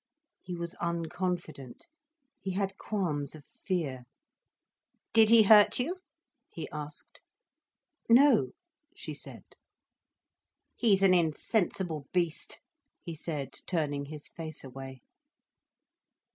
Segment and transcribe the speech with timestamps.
[0.41, 1.81] He was unconfident,
[2.39, 4.05] he had qualms of fear.
[5.13, 5.97] "Did he hurt you?"
[6.49, 7.21] he asked.
[8.09, 8.53] "No,"
[8.95, 9.43] she said.
[10.75, 12.61] "He's an insensible beast,"
[13.03, 15.03] he said, turning his face away.